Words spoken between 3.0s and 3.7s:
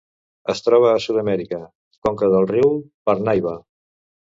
Parnaíba.